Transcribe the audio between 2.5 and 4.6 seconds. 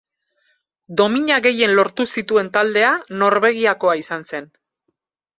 taldea Norvegiakoa izan zen.